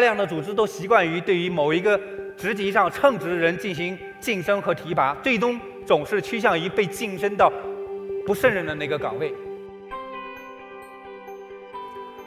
[0.00, 2.00] 大量的组织都习惯于对于某一个
[2.34, 7.52] 职级上称职的人进行晋升和提拔，最终总是趋向于被晋升到
[8.24, 9.30] 不胜任的那个岗位。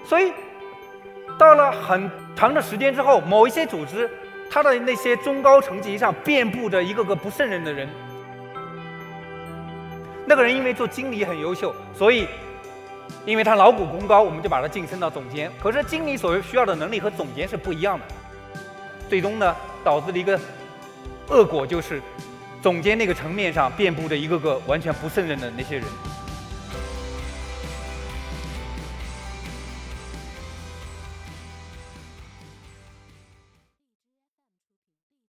[0.06, 0.32] 所以，
[1.40, 4.08] 到了很长的时间之后，某一些组织，
[4.52, 7.90] 它的那些中高层级上遍布着一个个不胜任的人。
[10.28, 12.28] 那个人因为做经理很优秀，所以
[13.26, 15.50] 因为他劳苦功高，我们就把他晋升到总监。
[15.62, 18.06] 可是经理所需要的能力和总监是不一样的，
[19.08, 20.38] 最终呢，导致了一个
[21.30, 22.02] 恶果，就是
[22.62, 25.86] 总监那个层面上遍布着一个个完全不胜任的那些人。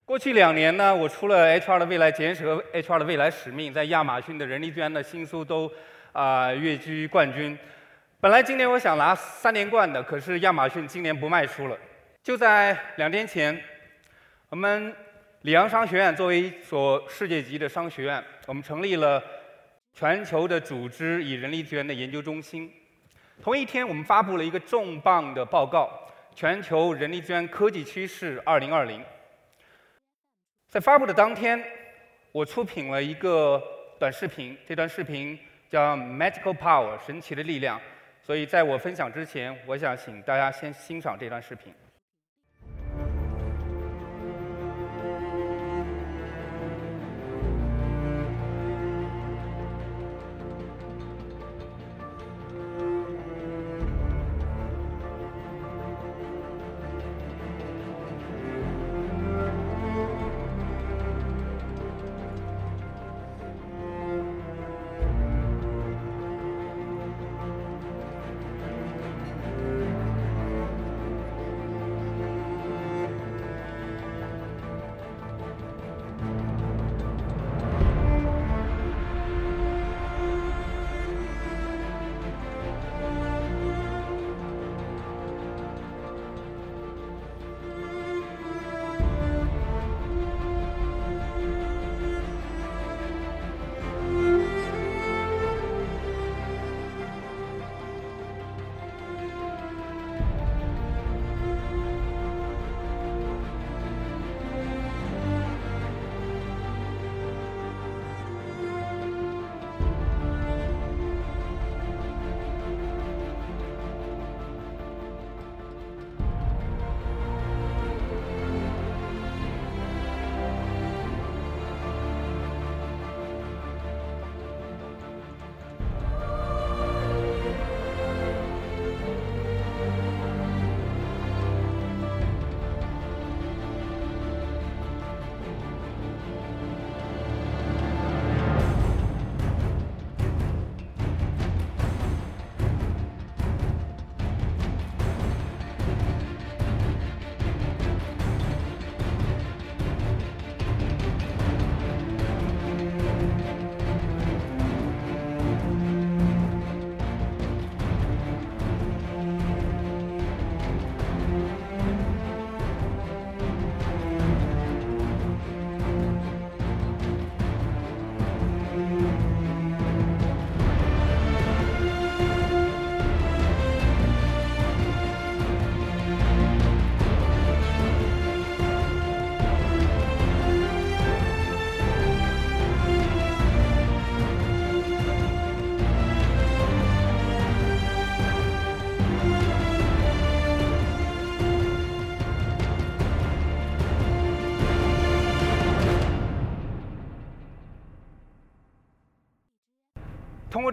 [0.07, 5.71] 过去两年呢，我出了《HR 的未来简史》和《HR 的未来使命》，在亚马逊的人力资源的新书都
[6.13, 7.59] 啊跃居冠军。
[8.23, 11.77] 本来今年我想拿三连冠的，可是亚马逊今年不卖书了。
[12.23, 13.61] 就在两天前，
[14.49, 14.95] 我们
[15.41, 19.21] 里昂商学院作为一所世界级的商学院，我们成立了
[19.93, 22.73] 全球的组织与人力资源的研究中心。
[23.43, 25.91] 同一天，我们发布了一个重磅的报告
[26.37, 28.87] 《全球人力资源科技趋势2020》。
[30.69, 31.61] 在发布的当天，
[32.31, 33.61] 我出品了一个
[33.99, 35.37] 短视频，这段视频
[35.69, 37.81] 叫《Magical Power》神奇的力量。
[38.25, 41.75] 所以在我分享之前，我想请大家先欣赏这段视频。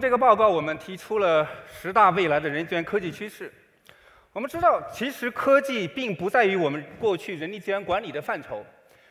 [0.00, 3.52] 这个报告，我们提出了十大未来的人力资源科技趋势。
[4.32, 8.64] 我们知道，其实科技并不在于我们过去人力资源管理的范畴，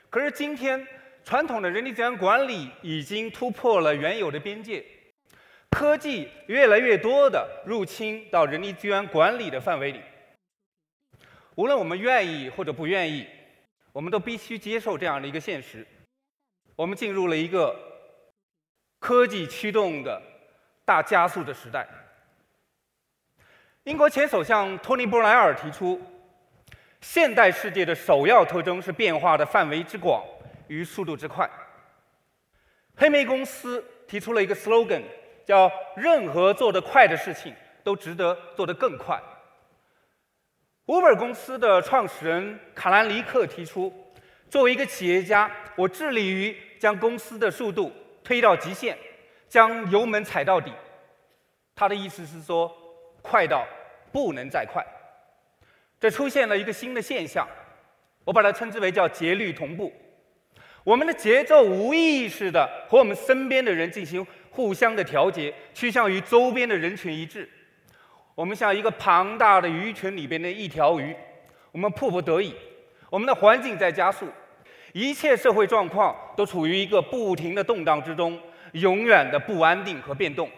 [0.10, 0.84] 可是今天
[1.24, 4.84] 传统的人力资源管理已经突破了原有的边界，
[5.70, 10.02] 科技越来越多的入侵到人力资源管理的范围里。
[11.54, 13.28] 无论我们愿意或者不愿意，
[13.92, 15.86] 我们都必须接受这样的一个现实：
[16.76, 17.76] 我们进入了一个
[19.00, 20.20] 科技驱动的。
[20.90, 21.88] 大加速的时代。
[23.84, 26.02] 英国前首相托尼·布莱尔提出，
[27.00, 30.26] 现代世界的首要特征是变化的范围之广
[30.68, 31.48] 与速度之快。
[32.96, 35.04] 黑莓公司提出了一个 slogan，
[35.46, 37.54] 叫“任何做得快的事情
[37.84, 39.22] 都值得做得更快”。
[40.88, 43.94] Uber 公司的创始人卡兰尼克提出，
[44.50, 47.94] 作为一个企业家，我致力于将公司的速度
[48.24, 48.98] 推到极限，
[49.50, 50.72] 将油门踩到底。
[51.76, 52.72] 他的意思是说，
[53.22, 53.66] 快到
[54.12, 54.86] 不能再快。
[56.00, 57.46] 这出现了一个新的现象，
[58.24, 59.92] 我把它称之为叫节律同步。
[60.86, 67.48] 我们的节奏无意识的和我们身边的人进行互相的调节，趋向于周边的人群一致。
[68.34, 71.14] 我们像一个庞大的鱼群里边的一条鱼，
[71.74, 72.56] 我们迫不得已，
[73.10, 74.26] 我们的环境在加速，
[74.94, 78.40] 一切社会状况都处于一个不停的动荡之中，
[78.74, 80.50] 永远的不安定和变动。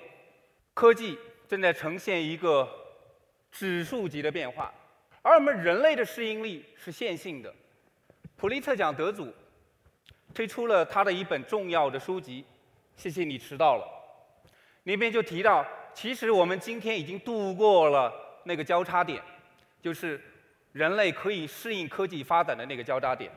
[0.73, 1.17] 科技
[1.47, 2.67] 正在呈现一个
[3.51, 4.73] 指数级的变化，
[5.21, 7.53] 而我们人类的适应力是线性的。
[8.35, 9.33] 普利策奖得主
[10.33, 12.45] 推出了他的一本重要的书籍，
[12.95, 13.87] 谢谢你迟到了。
[14.83, 15.65] 里边就提到。
[15.93, 18.09] 其实我们今天已经度过了
[18.45, 19.21] 那个交叉点，
[19.81, 20.17] 就是
[20.71, 23.29] 人类可以适应科技发展的那个交叉点。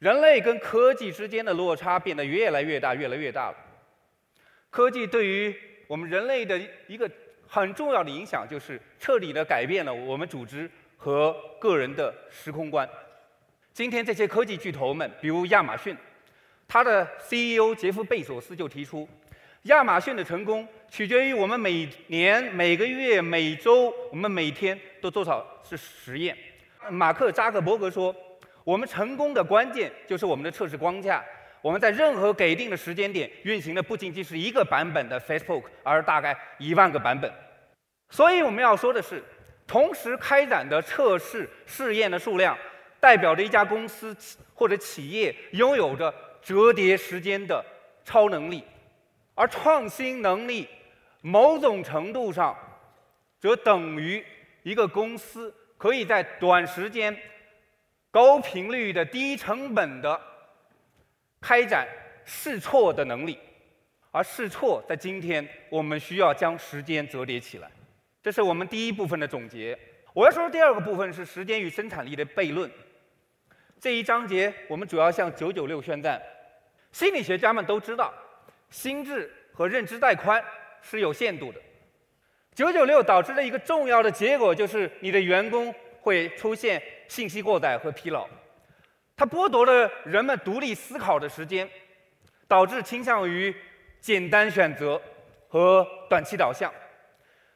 [0.00, 3.56] 人类跟科技之间的落差变得越来越大，越来越大了。
[4.70, 5.54] 科技对于
[5.86, 7.10] 我们人类的一个
[7.46, 12.88] 很重要的影响，就是彻底的改变了我们组织和个人的时空观。
[13.72, 15.96] 今天这些科技巨头们，比如亚马逊，
[16.68, 19.08] 它的 CEO 杰夫·贝索斯就提出。
[19.64, 26.36] 亚马逊的成功取决于我们每年、每个月、每周，我们每天都做少是实验。
[26.88, 28.14] 马克扎克伯格说
[28.64, 31.22] ：“我们成功的关键就是我们的测试框架。
[31.62, 37.30] 我们在任何给定的时间点运行的不仅仅是一个版本的 Facebook，而大概一万个版本。
[38.08, 39.22] 所以我们要说的是，
[39.66, 42.56] 同时开展的测试试验的数量，
[42.98, 44.16] 代表着一家公司
[44.54, 46.12] 或者企业拥有着
[46.42, 47.64] 折叠时间的
[48.04, 48.64] 超能力。”
[49.36, 50.68] 而创新能力，
[51.22, 52.54] 某种程度上，
[53.38, 54.22] 则等于
[54.62, 57.16] 一个公司可以在短时间、
[58.10, 60.20] 高频率的低成本的
[61.40, 61.86] 开展
[62.24, 63.38] 试错的能力。
[64.12, 67.70] 而试错在今天，我们需要将时间折叠起来。
[68.20, 69.78] 这是我们第一部分的总结。
[70.12, 72.68] 我要说的第二个部分是时间与生产力的悖论。
[73.78, 76.20] 这一章节我们主要向九九六宣战。
[76.90, 78.12] 心理学家们都知道。
[78.68, 80.42] 心智和认知带宽
[80.82, 81.60] 是有限度的。
[82.52, 88.28] 九九六导致的一个重要的结果就是，你的员工会出现信息过载和疲劳，
[89.20, 91.68] 它剥夺了人们独立思考的时间，
[92.48, 93.54] 导致倾向于
[94.00, 94.98] 简单选择
[95.46, 96.72] 和短期导向，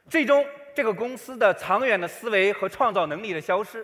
[0.07, 0.45] 最终
[0.75, 3.83] 这个公司的长远的思维和创造能力的消失。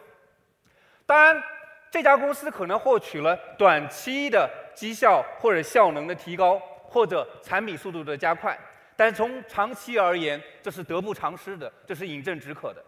[1.08, 1.42] 当然，
[1.90, 6.62] 这家公司可能获取了短期的绩效或者效能的提高。
[6.84, 8.56] 或者产品速度的加快，
[8.98, 12.84] 但从长期而言，这是得不偿失的，这是饮鸩止渴的。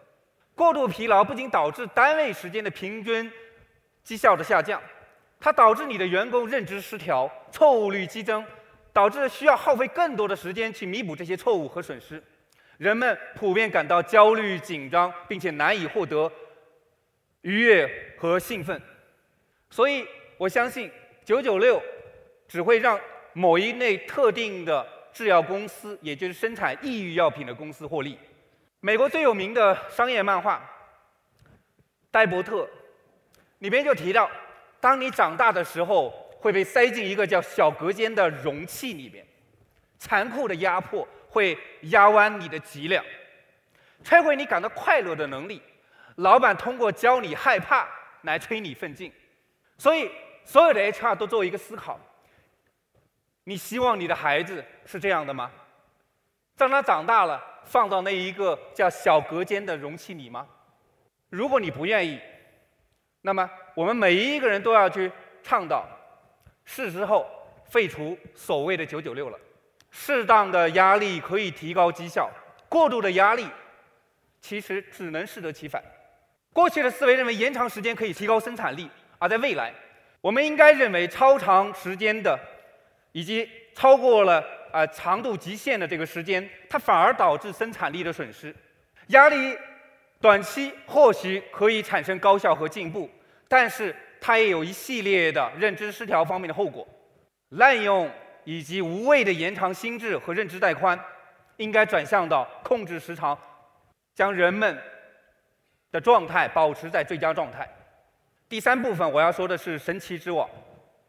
[0.54, 3.32] 过度疲劳不仅导致单位时间的平均
[4.04, 4.80] 绩效的下降，
[5.40, 8.46] 它导致你的员工认知失调、错误率激增，
[8.92, 12.22] 导致需要耗费更多的时间去弥补这些错误和损失。
[12.76, 16.30] 人们普遍感到焦虑、紧张，并且难以获得
[17.40, 18.80] 愉悦和兴奋。
[19.70, 20.06] 所以，
[20.36, 20.88] 我相信
[21.24, 21.82] 九九六
[22.46, 23.00] 只会让。
[23.36, 28.16] 某一类特定的制药公司，也就是生产抑郁药品的公司获利。
[28.78, 30.62] 美国最有名的商业漫画
[32.12, 32.62] 《戴伯特》
[33.64, 34.30] 里边就提到，
[34.78, 39.26] 当你长大的时候，会被塞进一个叫小隔间的容器里边，
[39.96, 43.02] 残酷的压迫会压弯你的脊梁，
[44.04, 45.62] 摧毁你感到快乐的能力。
[46.16, 47.88] 老板通过教你害怕
[48.20, 49.10] 来催你奋进，
[49.78, 50.10] 所以
[50.44, 51.98] 所有的 HR 都做一个思考。
[53.44, 55.50] 你希望你的孩子是这样的吗？
[56.54, 60.46] 当他长大了，放到那一个叫小隔间的容器里吗？
[61.30, 62.20] 如果你不愿意，
[63.26, 65.10] 那么我们每一个人都要去
[65.42, 65.88] 倡导，
[66.66, 67.26] 是时候
[67.64, 69.38] 废除所谓的九九六了。
[69.90, 72.30] 适当的压力可以提高绩效，
[72.68, 73.48] 过度的压力
[74.40, 75.82] 其实只能适得其反。
[76.52, 79.72] 过去的思维认为延长时间可以提高生产力，而在未来，
[80.20, 82.38] 我们应该认为超长时间的。
[83.16, 88.52] 以及超过了啊长度极限的这个时间，它反而导致生产力的损失。
[89.06, 89.56] 压力
[90.24, 93.10] 短期或许可以产生高效和进步，
[93.46, 96.88] 但是它也有一系列的认知失调方面的后果。
[97.50, 98.10] 滥用
[98.42, 100.98] 以及无谓的延长心智和认知带宽，
[101.58, 103.38] 应该转向到控制时长，
[104.14, 104.78] 将人们
[105.92, 107.68] 的状态保持在最佳状态。
[108.48, 110.48] 第三部分我要说的是神奇之网。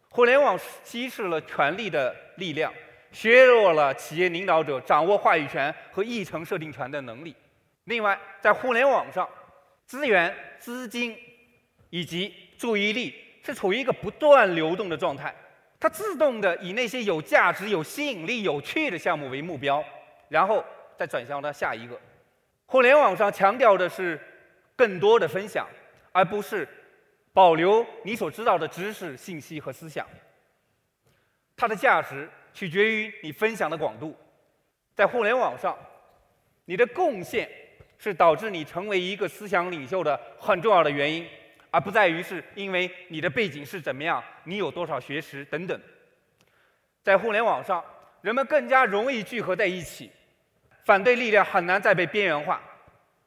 [0.10, 2.74] 互联网稀释了权力的力量，
[3.14, 7.34] 削弱了企业领导者掌握话语权和议程设定权的能力。
[7.86, 9.28] 另外，在互联网上，
[9.86, 11.18] 资源、资金
[11.90, 15.34] 以及注意力是处于一个不断流动的状态，
[15.80, 19.84] 它自动的以那些有价值、有吸引力、有趣的项目为目标，
[20.30, 20.64] 然后
[20.98, 22.00] 再转向到下一个。
[22.66, 24.20] 互联网上强调的是
[24.76, 25.68] 更多的分享，
[26.12, 26.68] 而不是
[27.34, 30.08] 保留你所知道的知识、信息和思想。
[31.56, 34.18] 它的价值取决于你分享的广度。
[34.96, 35.78] 在互联网上，
[36.66, 37.48] 你的贡献
[37.98, 41.28] 是导致你成为一个思想领袖的很重要的原因，
[41.72, 45.80] 而不在于是因为你的背景是怎么样，你有多少学识等等。
[47.04, 47.84] 在互联网上，
[48.22, 50.12] 人们更加容易聚合在一起，
[50.84, 52.62] 反对力量很难再被边缘化，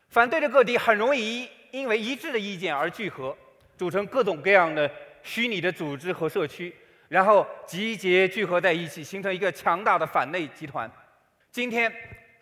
[0.08, 3.37] 反对的个体很容易因为一致的意见而聚合，
[3.76, 4.90] 组成各种各样的
[5.22, 6.75] 虚拟的组织和社区。
[7.08, 10.90] 然后集结聚合在一起，形成一个强大的反内集团。
[11.50, 11.90] 今天，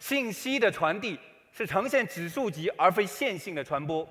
[0.00, 1.16] 信息的传递
[1.56, 4.06] 是呈现指数级而非线性的传播。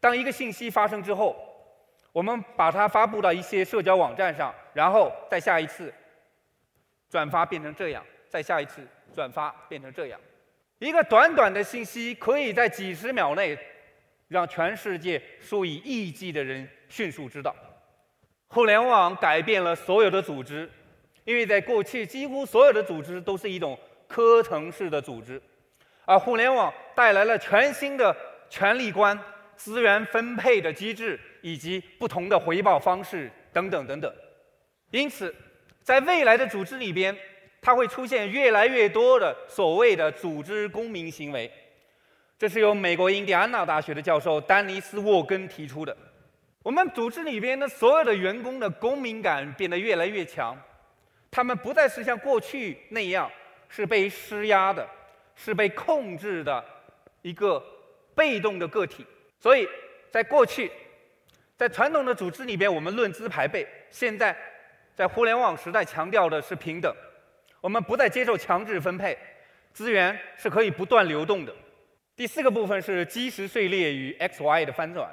[0.00, 1.34] 当一个信息发生之后，
[2.12, 5.90] 我们把它发布到一些社交网站上，然后再下一次
[7.08, 10.20] 转发变成这样，再下一次转发变成这样。
[10.78, 13.58] 一个短短的信息可以在几十秒内
[14.28, 17.56] 让全世界数以亿计的人迅速知道。
[18.48, 20.70] 互联网改变了所有的组织，
[21.24, 25.40] 因为在过去，几乎所有的组织都是一种科层式的组织，
[26.04, 28.14] 而互联网带来了全新的
[28.48, 29.18] 权力观、
[29.56, 34.12] 资源分配的机制以及不同的回报方式等等等等。
[34.90, 35.34] 因此，
[35.82, 37.16] 在未来的组织里边，
[37.60, 41.50] 它会出现越来越多的所谓的组织公民行为。
[42.38, 45.96] 这是由美国印第安纳大学的教授丹尼斯·沃根提出的。
[46.62, 50.56] 我们组织里边的所有的员工的公民感变得越来越强，
[51.30, 53.30] 他们不再是像过去那样
[53.68, 54.86] 是被施压的，
[55.34, 56.64] 是被控制的
[57.22, 57.62] 一个
[58.14, 59.04] 被动的个体。
[59.40, 59.68] 所以
[60.10, 60.70] 在过去，
[61.56, 64.36] 在传统的组织里边，我们论资排辈；现在
[64.94, 66.94] 在互联网时代，强调的是平等。
[67.60, 69.18] 我们不再接受强制分配，
[69.72, 71.54] 资源是可以不断流动的。
[72.16, 75.12] 第四个部分是基石碎裂与 X Y 的翻转。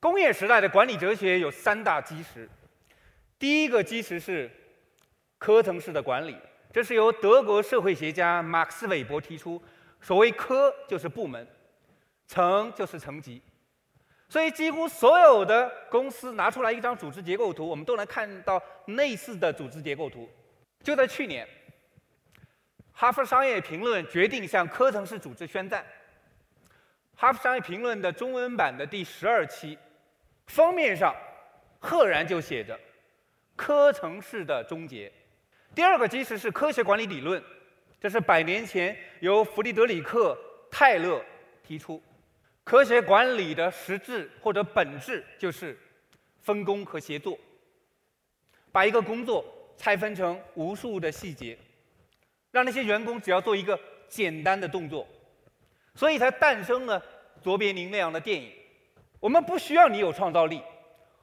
[0.00, 2.48] 工业时代的管理哲学有三大基石，
[3.38, 4.50] 第一个基石是
[5.38, 6.36] 科层式的管理，
[6.74, 9.62] 这是由德国社会学家马克思韦伯提出。
[10.00, 11.46] 所谓科就是部门，
[12.26, 13.40] 层就是层级，
[14.28, 20.28] 所以几乎所有的公司拿出来一张组织结构图，我们都能看到类似的组织结构图。
[20.82, 21.46] 就在去年，
[22.92, 25.80] 《哈佛商业评论》决定向科层式组织宣战，
[27.14, 29.78] 《哈佛商业评论》的中文版的第十二期。
[30.48, 31.14] 封面上
[31.78, 32.78] 赫然就写着
[33.54, 35.10] “科层式的终结”。
[35.74, 37.42] 第二个基石是科学管理理论，
[38.00, 40.32] 这是百年前由弗里德里克·
[40.70, 41.20] 泰勒
[41.66, 42.00] 提出。
[42.62, 45.76] 科学管理的实质或者本质就是
[46.40, 47.36] 分工和协作，
[48.70, 49.44] 把一个工作
[49.76, 51.58] 拆分成无数的细节，
[52.52, 53.78] 让那些员工只要做一个
[54.08, 55.06] 简单的动作，
[55.94, 57.04] 所以才诞生了
[57.42, 58.52] 卓别林那样的电影。
[59.18, 60.62] 我们不需要你有创造力，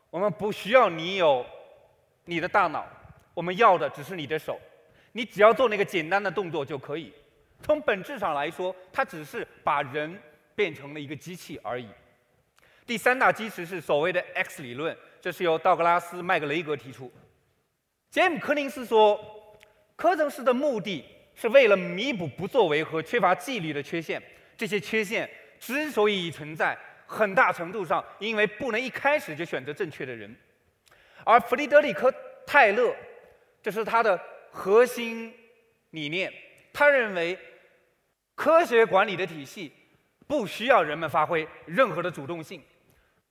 [0.10, 1.46] 我们不需要你有
[2.26, 2.86] 你的大脑，
[3.34, 4.60] 我们要的只是你的手，
[5.12, 7.14] 你只要做那个简单的动作就可以。
[7.62, 10.20] 从本质上来说，它只是把人
[10.56, 11.88] 变成了一个机器而已。
[12.86, 17.12] 第三大基石是所谓的 X 理论，这是由道格拉斯·麦格雷格提出。
[18.10, 19.20] 杰姆·柯林斯说，
[19.96, 24.22] 科层式的目的是为了弥补不作为和缺乏纪律的缺陷。
[24.58, 26.78] 这些缺陷之所以存在。
[27.06, 30.34] 很大程度上，因为不能一开始就选择正确的人，
[31.26, 32.10] 而弗里德里克·
[32.48, 32.96] 泰勒，
[33.62, 34.20] 这是他的
[34.52, 35.34] 核心
[35.92, 36.32] 理念。
[36.74, 37.38] 他认为，
[38.36, 39.72] 科学管理的体系
[40.28, 42.62] 不需要人们发挥任何的主动性，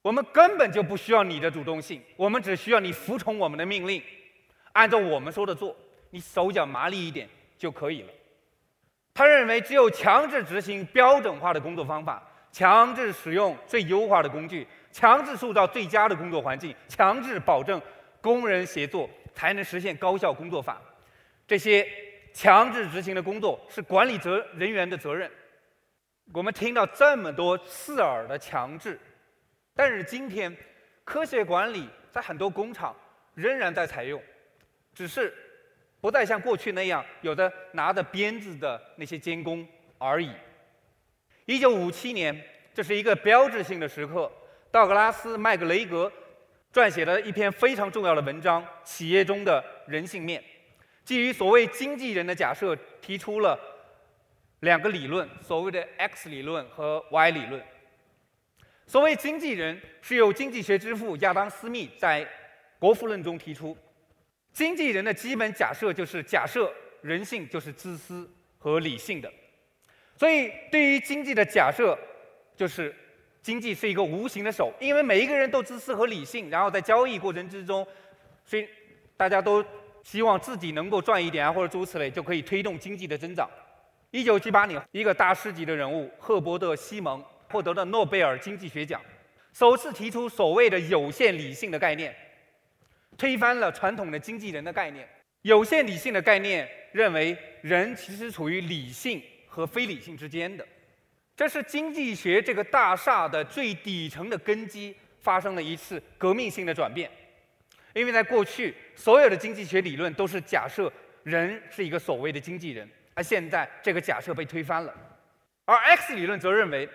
[0.03, 4.03] 我们根本就不需要你的主动性，我们只需要你服从我们的命令，
[4.73, 5.75] 按照我们说的做，
[6.11, 8.09] 你手脚麻利一点就可以了。
[9.15, 12.23] 他认为，只有强制执行标准化的工作方法。
[12.53, 17.81] 强制使用最优化的工具，强制塑造最佳的工作环境，强制保证
[18.21, 20.81] 工人协作，才能实现高效工作法。
[21.47, 21.87] 这些
[22.33, 25.31] 强制执行的工作是管理责人员的责任。
[26.33, 28.99] 我们听到这么多刺耳的强制，
[29.75, 30.57] 但是今天
[31.05, 32.95] 科学管理在很多工厂
[33.35, 34.23] 仍然在采用，
[34.95, 35.35] 只是
[36.01, 39.67] 不再像过去那样有着拿着鞭子的那些监工
[39.99, 40.31] 而已。
[41.47, 42.41] 一九五七年，
[42.73, 44.31] 这是一个标志性的时刻。
[44.71, 46.11] 道格拉斯·麦格雷格
[46.73, 50.41] 撰写了一篇非常重要的文章《企业中的人性面》，
[51.05, 53.59] 基于所谓经纪人的假设，提出了
[54.61, 57.61] 两个理论：所谓的 X 理论和 Y 理论。
[58.87, 62.25] 所谓经纪人，是由经济学之父亚当·斯密在
[62.79, 63.77] 《国富论》中提出。
[64.53, 66.73] 经纪人的基本假设就是假设
[67.03, 69.33] 人性就是自私和理性的。
[70.17, 71.99] 所以，对于经济的假设，
[72.57, 72.95] 就是
[73.43, 77.87] 经济是一个无形的手，因为每一个人都自私和理性，然后在交易过程之中，
[78.45, 78.69] 所以
[79.17, 79.65] 大家都
[80.03, 83.49] 希望自己能够赚一点啊，或者诸如此类，就可以推动经济的增长。
[84.11, 87.23] 一九七八年，一个大师级的人物赫伯特·西蒙。
[87.53, 89.03] 获得了诺贝尔经济学奖，
[89.53, 92.15] 首次提出所谓的有限理性的概念，
[93.19, 95.05] 推翻了传统的经纪人的概念。
[95.43, 100.65] 有限理性的概念认为，人其实处于理性和非理性之间的，
[101.41, 107.11] 这是经济学这个大厦的最底层的根基发生了一次革命性的转变。
[107.95, 110.93] 因为在过去，所有的经济学理论都是假设
[111.23, 114.95] 人是一个所谓的经纪人，而现在这个假设被推翻了，
[115.65, 116.87] 而 X 理论则认为。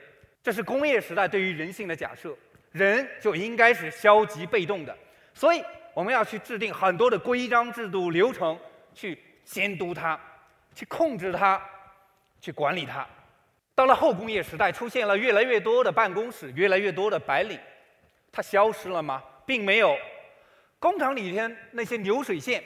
[0.43, 2.37] 这是工业时代对于人性的假设，
[2.71, 4.95] 人就应该是消极被动的，
[5.33, 8.55] 所以我们要去制定很多的规章制度流程，
[8.93, 10.19] 去监督它，
[10.75, 11.59] 去控制它，
[12.39, 13.03] 去管理它。
[13.75, 17.59] 到了后工业时代，出现了越来越多的办公室，越来越多的白领，
[18.31, 19.21] 它消失了吗？
[19.45, 19.95] 并没有，
[20.79, 22.63] 工厂里边那些流水线，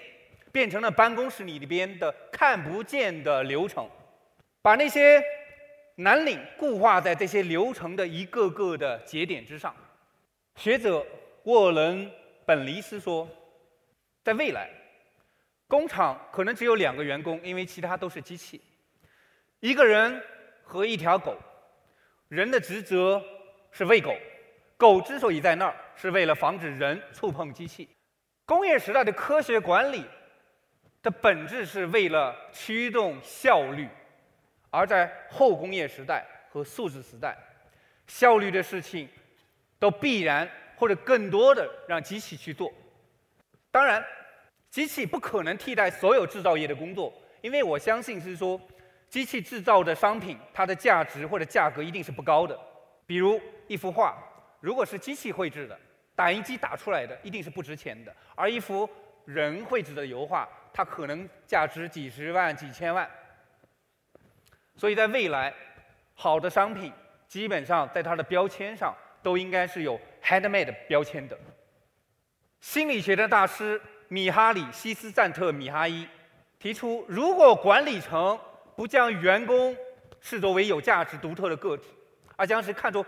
[0.52, 3.90] 变成了办公室里边的看不见的流程，
[4.62, 5.22] 把那些。
[6.00, 9.76] 蓝领固化在这些流程的一个个的节点之上。
[10.56, 11.06] 学者
[11.44, 12.06] 沃伦·
[12.46, 13.28] 本尼斯说，
[14.24, 14.70] 在未来，
[15.68, 18.62] 工厂可能只有两个员工，因为其他都是机器，
[19.60, 20.24] 一个人
[20.70, 21.36] 和一条狗。
[22.28, 23.20] 人的职责
[23.72, 24.16] 是喂狗，
[24.78, 27.90] 狗之所以在那儿，是为了防止人触碰机器。
[28.46, 30.06] 工业时代的科学管理
[31.02, 33.90] 的本质是为了驱动效率。
[34.70, 37.36] 而在后工业时代和数字时代，
[38.06, 39.10] 效率的事情
[39.80, 42.72] 都必然或者更多的让机器去做。
[43.72, 44.06] 当然，
[44.70, 48.62] 机器不可能替代所有制造业的工作，因为我相信是说，
[49.10, 52.58] 机器制造的商品它的价值或者价格一定是不高的。
[53.06, 54.16] 比如一幅画，
[54.60, 55.78] 如果是机器绘制的，
[56.16, 58.88] 打印机打出来的一定是不值钱的；而一幅
[59.26, 63.10] 人绘制的油画，它可能价值几十万、几千万。
[64.76, 65.52] 所以在未来，
[66.14, 66.94] 好的商品
[67.28, 71.38] 基本上在它的标签上都应该是有 “handmade” 标签的。
[72.62, 76.08] 心理学的大师米哈里西斯赞特米哈伊
[76.60, 78.38] 提出，如果管理层
[78.80, 79.76] 不将员工
[80.22, 81.90] 视作为有价值、独特的个体，
[82.38, 83.06] 而将是看作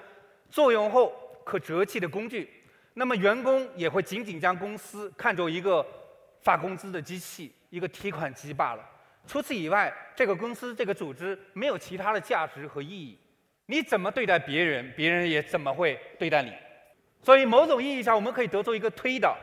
[0.49, 1.13] 作用后
[1.45, 2.49] 可折弃的工具，
[2.95, 5.85] 那么员工也会仅仅将公司看作一个
[6.41, 8.83] 发工资的机器、一个提款机罢了。
[9.25, 13.17] 除此以外，这个公司、这个组织没有其他的价值和意义。
[13.67, 16.51] 你怎么对待别人，别人也怎么会对待你。
[17.23, 19.37] 所以，某种意义上，我们可以得出一个推导：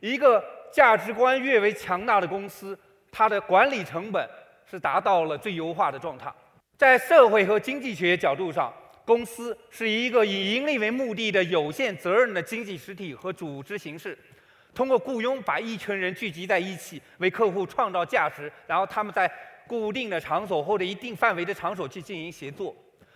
[0.00, 2.76] 一个价值观越为强大的公司，
[3.12, 4.28] 它的管理成本
[4.70, 6.32] 是达到了最优化的状态。
[6.78, 8.72] 在社会和经济学角度上，
[9.04, 14.16] 公司是一个以盈利为目的的有限责任的经济实体和组织形式。
[14.72, 19.30] 通过雇佣把一群人聚集在一起，为客户创造价值，然后他们在
[19.66, 22.74] 固定的场所或者一定范围的场所去进行协作。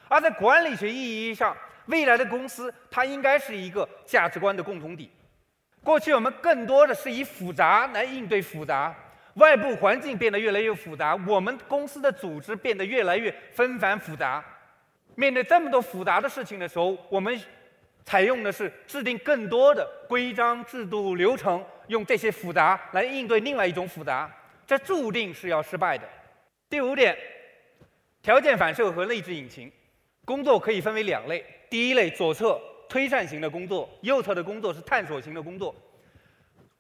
[0.08, 5.08] 而在管理学意义上，未来的公司它应该是一个价值观的共同体。
[5.82, 8.94] 过去我们更多的是以复杂来应对复杂，
[9.34, 14.44] 外部环境变得越来越复杂，我们公司的组织变得越来越纷繁复杂。
[15.14, 17.40] 面对这么多复杂的事情的时候，我们。
[18.06, 24.30] 采用的是制定更多的规章制度流程，用这些复杂来应对另外一种复杂，
[24.66, 26.06] 这注定是要失败的。
[26.68, 27.16] 第五点，
[28.20, 29.72] 条件反射和内置引擎，
[30.26, 35.74] 工作可以分为两类：第一类左侧推算型的工作，右侧的工作是探索型的工作。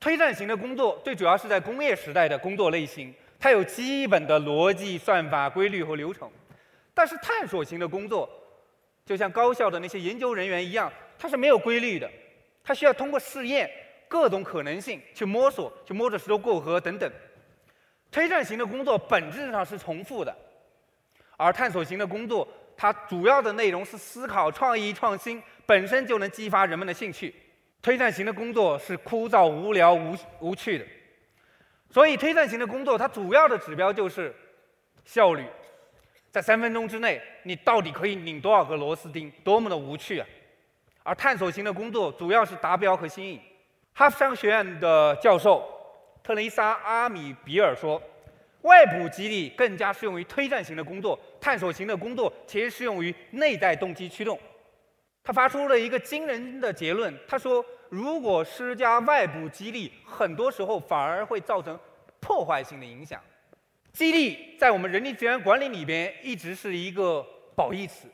[0.04, 6.30] 推算型的工作最主要是在工业时代的工作类型，它有基本的逻辑、算法、规律和流程。
[6.92, 8.28] 但是探索型的工作，
[9.06, 10.92] 就像高校的那些研究人员一样。
[11.18, 12.06] 它是没有规律的，
[12.62, 13.70] 它需要通过试验
[14.06, 17.10] 各种可能性去摸索，去摸着石头过河等等。
[18.10, 20.36] 推断型的工作本质上是重复的，
[21.38, 27.34] 而探索型的工作，它主要的内容是思考、创意、创新，本身就能激发人们的兴趣。
[27.84, 30.86] 推断型的工作是枯燥、无聊、无无趣的，
[31.90, 34.34] 所以推断型的工作它主要的指标就是
[35.04, 35.44] 效率，
[36.30, 39.30] 在三分钟之内，你到底可以拧多少个螺丝钉？
[39.44, 40.26] 多么的无趣啊！
[41.02, 43.38] 而探索型的工作主要是达标和新颖。
[43.92, 45.62] 哈佛商学院的教授
[46.22, 48.02] 特蕾莎·阿米比尔说
[48.62, 54.40] ：“外部激励更加适用于推断型的工作，探索型的工作其实适用于内在动机驱动。”
[55.22, 61.78] 他发出了一个惊人的结论，他说：“如果施加外部激励，很多时候反而会造成
[62.18, 63.20] 破坏性的影响。
[63.92, 68.08] 激励在我们人力资源管理里边一直是一个褒义词，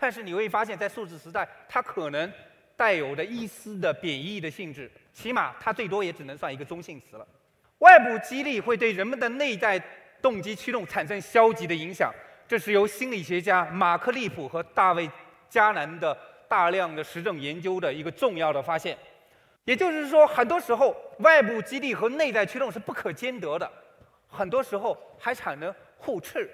[0.00, 2.32] 但是你会发现在数字时代，它可能
[2.76, 7.24] 带有着一丝的贬义的性质，起码它最多也只能算一个中性词了。
[7.78, 9.80] 外部激励会对人们的内在
[10.20, 12.12] 动机驱动产生消极的影响，
[12.48, 15.08] 这是由心理学家马克利普和大卫
[15.48, 18.96] 加南的。”大量的实证研究的一个重要的发现，
[19.64, 23.70] 也就是说，很多时候外部激励和内在驱动是不可兼得的，
[24.28, 26.50] 很多时候还产生互斥。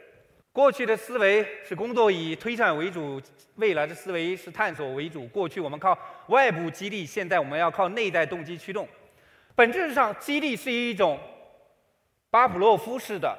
[0.53, 3.20] 过去的思维是工作以推算为主，
[3.57, 5.26] 未来的思维是探索为主。
[5.29, 8.88] 过去我们靠外部激励，现在我们要靠内在动机驱动。
[9.55, 11.18] 本质上，激励是一种
[12.31, 13.37] 巴甫洛夫式的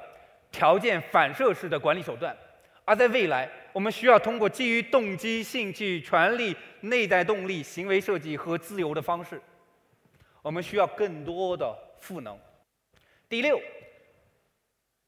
[0.51, 2.35] 条件反射式的管理手段，
[2.85, 3.49] 而在未来。
[3.73, 9.41] 我们需要通过基于动机、兴趣、权利、内在动力、行为设计和自由的方式，
[10.41, 12.37] 我们需要更多的赋能。
[13.29, 13.59] 第六，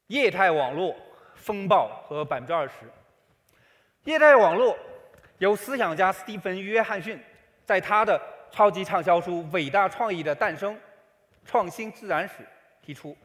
[0.06, 0.96] 业态网络
[1.34, 2.74] 风暴和百分之二十。
[4.04, 4.76] 业态网络
[5.38, 7.18] 由思想家斯蒂芬·约翰逊
[7.64, 10.78] 在他的超级畅销书《伟大创意的诞生：
[11.44, 12.34] 创新自然史》
[12.82, 13.16] 提出，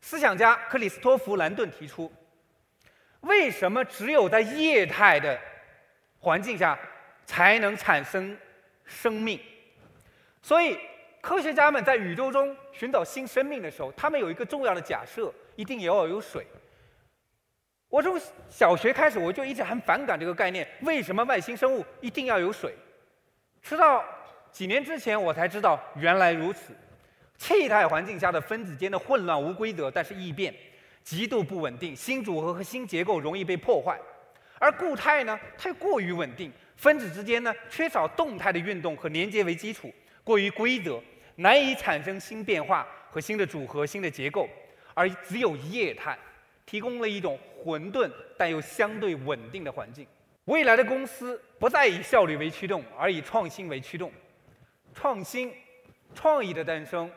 [0.00, 2.10] 思想家克里斯托弗·兰顿提出。
[3.24, 5.38] 为什么只有在液态的
[6.18, 6.78] 环境下
[7.26, 8.36] 才能产生
[8.84, 9.40] 生命？
[10.42, 10.78] 所以，
[11.20, 16.46] 科学家们在宇宙中寻找新生命的时候，他们有一个重要的假设：一定也要有水。
[17.88, 22.74] 我从小学开始，我就一直很反感这个概念：为什么外星生物一定要有水？
[23.62, 24.04] 直到
[24.50, 26.74] 几年之前，我才知道原来如此。
[27.38, 30.54] 气态环境下的分子间的混乱无规则，但是易变。
[31.04, 33.94] 极度不稳定，新组合和新结构容易被破坏；
[34.58, 39.92] 而固态呢，太过于稳定，分子之间呢缺少动态的运动和连接为基础，
[40.24, 40.98] 过于规则，
[41.36, 44.48] 难以产生新变化和新的组合、新的结构；
[44.94, 46.18] 而只有液态，
[46.64, 50.06] 提供了一种混沌但又相对稳定的环境。
[50.46, 54.10] 未来的公司不再以效率为驱动，而以创新为驱动，
[54.94, 55.52] 创新、
[56.14, 57.10] 创意的诞生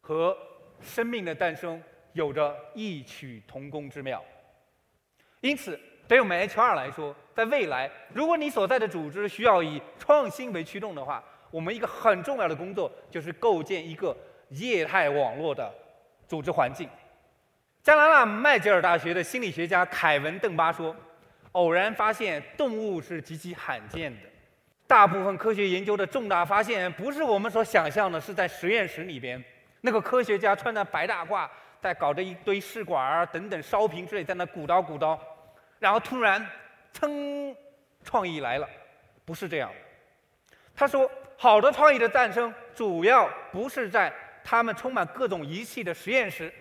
[0.00, 0.34] 和
[0.80, 1.78] 生命的诞生。
[2.12, 4.22] 有着异曲同工之妙，
[5.40, 14.16] 因此，对我们 HR 来说，在未来，如果你所在的组织需要以创新为驱动的话，我们一个很重要的工作就是构建一个
[14.48, 15.72] 业态网络的
[16.26, 16.88] 组织环境。
[17.82, 20.94] 加拿大麦吉尔大学的心理学家凯文·邓巴说
[21.52, 24.28] ：“偶然发现动物是极其罕见的，
[24.86, 29.42] 大部分科学研究的重大发现不是我们所想象的，是在实验室里边，
[29.80, 31.48] 那个科学家穿着白大褂。”
[31.80, 35.18] 在搞着一堆试管儿等等烧瓶之类，在那鼓捣鼓捣，
[35.78, 36.46] 然后突然，
[36.92, 37.56] 噌，
[38.04, 38.68] 创意来了，
[39.24, 39.72] 不是这样。
[40.74, 44.12] 他说，好的创意的诞生，主要不是在
[44.44, 46.52] 他们充满各种仪器的实验室，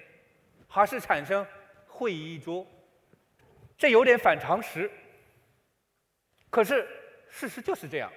[0.73, 1.45] 而是产生
[1.87, 2.65] 会议桌。
[3.77, 4.89] 这有点反常识，
[6.49, 6.87] 可是
[7.29, 8.11] 事实就是这样。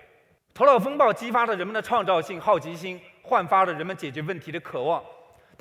[0.55, 5.03] 头脑风暴激发了人们的创造性、好奇心，焕发了人们解决问题的渴望。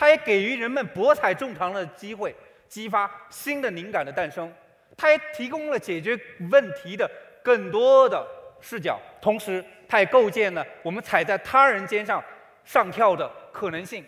[0.02, 2.36] 它也给予人们博采众长的机会，
[2.68, 4.52] 激发新的灵感的诞生。
[4.98, 7.08] 它也提供了解决问题的
[7.44, 8.28] 更多的
[8.60, 12.24] 视角，同时它也构建了我们踩在他人肩上
[12.66, 14.04] 上跳的可能性。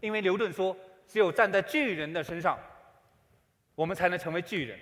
[0.00, 0.76] 因为牛顿说，
[1.08, 2.58] 只有站在巨人的身上，
[3.74, 4.78] 我们才能成为巨人。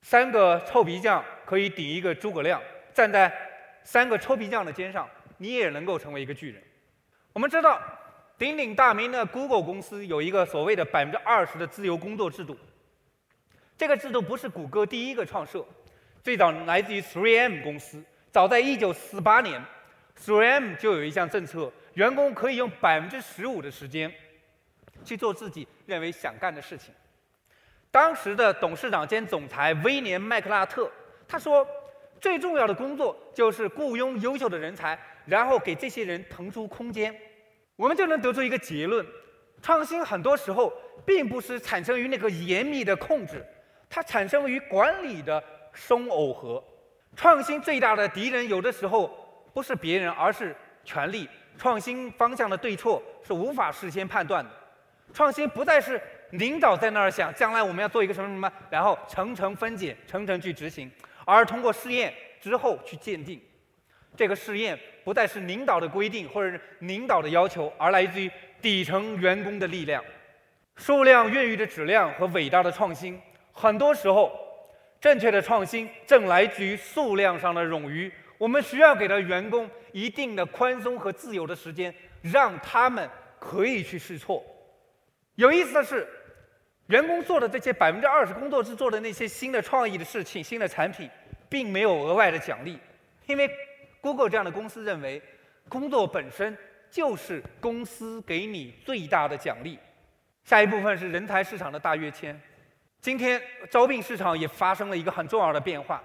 [0.00, 2.58] 三个臭皮匠可以顶一个诸葛亮，
[2.94, 3.30] 站在
[3.82, 6.62] 三个臭皮匠的肩上，你也能够成为一个巨人。
[7.34, 7.78] 我们知道。
[8.36, 12.56] 鼎鼎大名的 Google 公司有一个所谓的百分之二十的自由工作制度。
[13.78, 15.64] 这个制度不是谷歌第一个创设，
[16.22, 18.02] 最早来自于 3M 公司。
[18.32, 19.64] 早在1948年
[20.18, 24.12] ，3M 就有一项政策，员工可以用百分之十五的时间
[25.04, 26.92] 去做自己认为想干的事情。
[27.92, 30.90] 当时的董事长兼总裁威廉·麦克拉特
[31.28, 31.64] 他说
[32.20, 37.14] ：“最重要的工作就是雇佣优秀的人才，然后给这些人腾出空间。”
[37.76, 39.04] 我们就能得出一个结论：
[39.60, 40.72] 创新很多时候
[41.04, 43.44] 并不是产生于那个严密的控制，
[43.90, 46.62] 它产生于管理的松耦合。
[47.16, 51.28] 创新最大的敌人有的时候不是别人，而是权力。
[51.56, 54.50] 创新方向的对错是无法事先判断的。
[55.12, 60.90] 创新不再是领导在那儿想将来我们要做一个什么什么，然后层层分解、层层去执行，
[61.24, 63.40] 而通过试验之后去鉴定。
[64.16, 68.30] 这个试验不再是领导的规定或者是领导的要求，而来自于
[68.62, 70.02] 底层员工的力量。
[70.76, 73.20] 数量孕育的质量和伟大的创新，
[73.52, 74.32] 很多时候
[75.00, 78.12] 正确的创新正来自于数量上的冗余。
[78.38, 84.44] 我们需要给到员工一定的宽松和自由的时间，让他们可以去试错。
[85.36, 86.06] 有意思的是，
[86.88, 91.08] 员工做的这些百分之二十工作制做的那些新的创意的事情、新的产品，
[91.48, 92.78] 并没有额外的奖励，
[93.26, 93.48] 因为
[94.04, 95.22] Google 这样的公司认为，
[95.66, 96.54] 工作本身
[96.90, 99.78] 就是公司给你最大的奖励。
[100.44, 102.38] 下一部分是人才市场的大跃迁。
[103.00, 103.40] 今天
[103.70, 106.04] 招聘市场也发生了一个很重要的变化，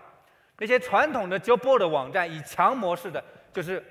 [0.60, 3.84] 那些传统的 job board 网站以强模式的，就是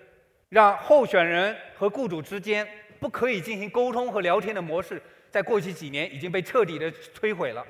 [0.48, 2.66] 让候选人和雇主之间
[2.98, 7.62] 不可以进行沟通和聊天的模式，在过去几年已经被彻底的摧毁了。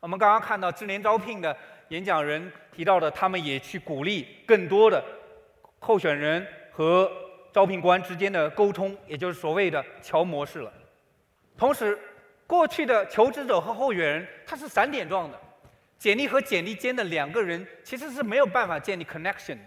[0.00, 1.54] 我们刚刚看到智联招聘的
[1.88, 5.04] 演讲人提到的，他们也去鼓励更多的
[5.78, 7.10] 候选人和
[7.52, 10.72] 招聘官之间的沟通，也就是所谓的桥模式了。
[11.56, 11.98] 同时，
[12.46, 15.40] 过去的求职者和候选人，他是散点状的，
[15.98, 19.58] 简历和简历间的两个人其实是没有办法建立 connection。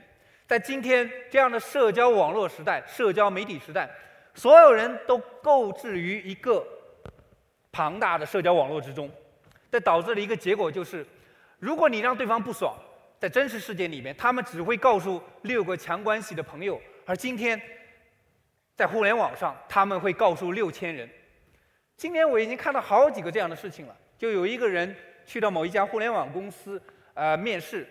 [0.47, 3.89] 在今天这样的社交网络时代、社交媒体时代，
[4.33, 6.65] 所有人都购置于一个
[7.71, 9.09] 庞大的社交网络之中，
[9.71, 11.05] 这导致了一个结果就是：
[11.59, 12.75] 如果你让对方不爽，
[13.21, 17.61] 在真实世界里面，他们只会告诉六个强关系的朋友；而今天，
[18.75, 21.07] 在互联网上，他们会告诉六千人。
[21.95, 26.81] 今天我已经看到好几个这样的事情了，就有一个人去到某一家互联网公司，
[27.13, 27.87] 呃，面试，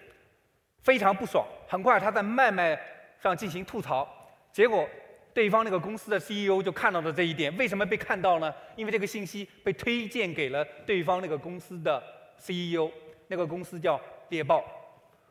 [0.83, 1.47] 非常不爽。
[1.69, 2.77] 很快他在麦麦
[3.23, 4.09] 上进行吐槽，
[4.53, 4.85] 结果
[5.33, 7.57] 对方那个公司的 CEO 就看到了这一点。
[7.57, 8.53] 为什么被看到呢？
[8.75, 12.03] 因为这个信息被推荐给了对方那个公司的
[12.37, 12.91] CEO，
[13.29, 14.65] 那个公司叫猎豹。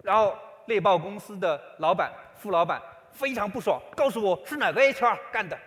[0.03, 2.81] 然后猎豹公司的老板、副老板
[3.11, 5.57] 非常不爽，告诉我是哪个 HR 干的。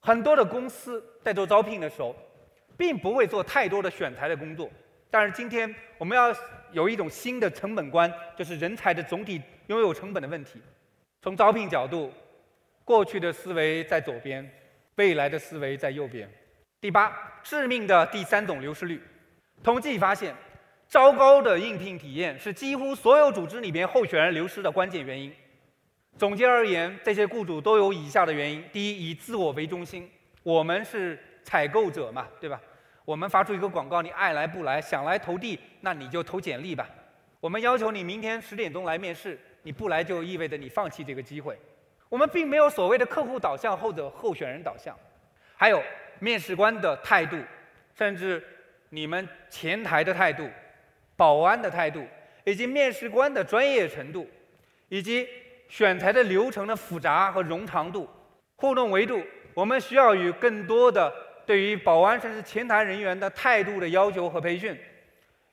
[0.00, 2.14] 很多的公司在做招聘的时候。
[2.76, 4.68] 并不会做太多的选材的工作，
[5.08, 6.34] 但是今天我们要
[6.72, 10.60] 有一种新的成本观，就是人才的总体拥有成本的问题。
[11.22, 12.12] 从招聘角度，
[12.84, 14.44] 过去的思维在左边，
[14.96, 16.28] 未来的思维在右边。
[16.80, 19.00] 第八，致命的第三种流失率。
[19.62, 20.34] 统计发现，
[20.94, 25.34] 糟糕的应聘体验是几乎所有组织里边候选人流失的关键原因。
[26.16, 30.08] 总结而言，这些雇主都有以下的原因：第一，以自我为中心，
[30.44, 31.18] 我们是。
[31.42, 32.58] 采购者嘛，对吧？
[33.04, 36.88] 我们发出一个广告，你爱来不来，想来投递，那你就投简历吧。
[37.38, 41.58] 我们要求你明天十点钟来面试，你不来就意味着你放弃这个机会。
[42.08, 44.96] 我们并没有所谓的客户导向或者候选人导向。
[45.56, 45.82] 还有
[46.20, 47.36] 面试官的态度，
[47.94, 48.42] 甚至
[48.88, 50.48] 你们前台的态度、
[51.16, 52.04] 保安的态度，
[52.44, 54.28] 以及面试官的专业程度，
[54.88, 55.28] 以及
[55.68, 58.08] 选材的流程的复杂和冗长度、
[58.56, 59.22] 互动维度，
[59.54, 61.12] 我们需要与更多的。
[61.46, 64.74] 对于保安甚至前台人员的态度的要求和培训，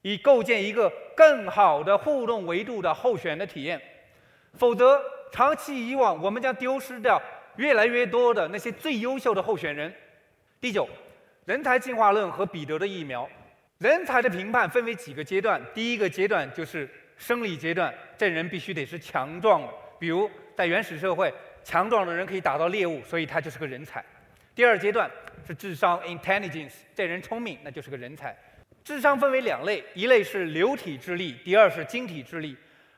[0.04, 3.82] 以构建一个更好的互动维度的候选的体验，
[4.54, 7.22] 否则长期以往，我们将丢失掉
[7.58, 9.94] 越来越多的那些最优秀的候选人。
[10.62, 10.88] 第九，
[11.44, 13.28] 人才进化论和彼得的疫苗，
[13.82, 19.68] 人才的评判分为几个阶段，第一个阶段就是生理阶段，这人必须得是强壮的，
[19.98, 24.06] 比如在原始社会，强壮的人可以打到猎物，所以他就是个人才。
[24.54, 25.10] 第二阶段
[25.48, 28.38] 是智商 （intelligence），这人聪明，那就是个人才。
[28.84, 32.56] 智商分为两类，一类是流体智力，第二是晶体智力。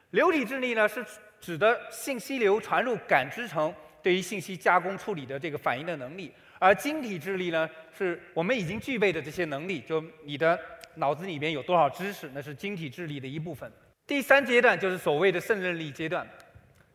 [0.09, 1.01] 流体智力呢，是
[1.39, 6.29] 指的信息流传入感知层，对于信息加工处理的这个反应的能力；
[6.63, 10.57] 而晶体智力呢，是我们已经具备的这些能力，就你的
[10.95, 13.69] 脑子里面有多少知识，那是晶体智力的一部分。
[14.07, 16.25] 第三阶段就是所谓的胜任力阶段，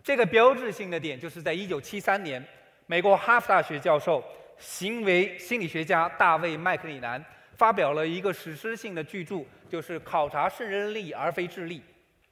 [0.02, 2.42] 这个标志性的点就是在一九七三年，
[2.86, 4.24] 美国哈佛大学教授。
[4.60, 11.80] 行为心理学家大卫·麦克里南发表了一个史诗性的巨著，就是考察胜任力而非智力。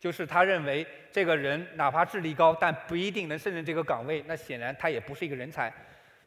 [0.00, 5.72] 就是他认为，这个人哪怕智力高，但不一定能胜任这个岗位，那显然他也不是一个人才。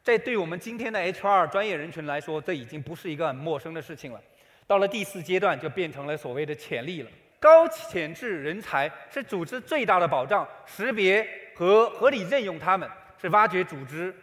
[0.02, 4.20] 这对我们今天的 HR 专业人群来说，这已经不是一个很陌生的事情了。
[4.66, 7.10] 到了第四阶段，就变成了所谓的潜力了。
[7.38, 12.88] 高潜质人才是组织最大的保障，识别和合理任用他们，
[13.20, 14.14] 是挖掘组织。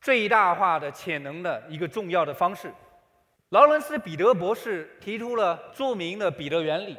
[0.00, 2.72] 最大化的潜能的一个重要的方式，
[3.48, 6.96] 劳伦斯·彼得博士提出了著名的彼得原理。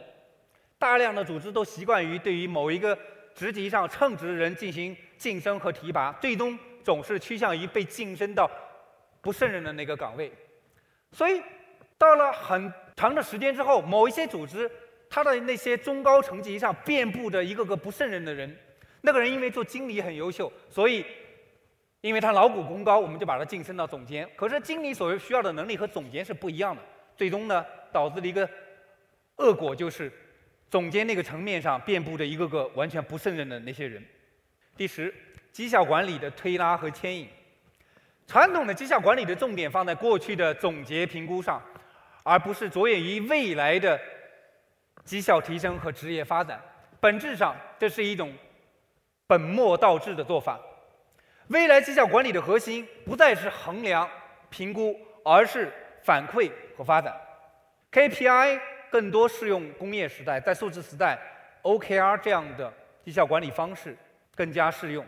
[0.78, 2.98] 大量的组织都习惯于对于某一个
[3.34, 8.50] 职级上称职的人进行晋升和提拔，最终总是趋向于被晋升到
[9.22, 10.32] 不胜任的那个岗位。
[11.12, 11.42] 所以，
[11.98, 14.70] 到了很长的时间之后，某一些组织，
[15.10, 18.56] 他的那些中高层级上遍布着一个个不胜任的人。
[19.02, 21.06] 那个人因为做经理很优秀，所以。
[22.02, 24.30] 因为他劳苦功高，我们就把他晋升到总监。
[24.36, 26.82] 可是经理所需要的能力和总监是不一样的，
[27.18, 28.48] 最终呢，导致了一个
[29.38, 30.10] 恶果，就是
[30.70, 34.02] 总监那个层面上遍布着一个个完全不胜任的那些人。
[34.78, 35.14] 第十，
[35.58, 37.28] 绩效管理的推拉和牵引。
[38.28, 41.60] 传统的绩效管理的重点放在过去的总结评估上，
[42.22, 44.00] 而不是着眼于未来的
[45.04, 46.62] 绩效提升和职业发展。
[47.00, 48.32] 本质上，这是一种
[49.26, 50.60] 本末倒置的做法。
[51.48, 54.08] 未来绩效管理的核心不再是衡量、
[54.52, 57.20] 评估，而是反馈和发展。
[57.92, 58.60] KPI
[58.92, 61.18] 更多适用工业时代，在数字时代
[61.64, 62.72] ，OKR 这样的
[63.04, 63.98] 绩效管理方式
[64.36, 65.04] 更加适用。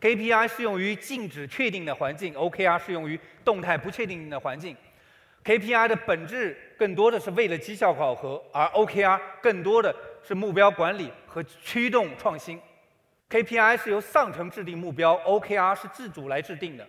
[0.00, 4.76] KPI 适用于静止确定的环境，OKR 适用于动态不确定的环境。
[5.42, 12.60] KPI 的本质更多的是为了绩效考核，而 OKR 更多的是目标管理和驱动创新。
[13.30, 16.86] KPI 是由上层制定目标，OKR 是自主来制定的。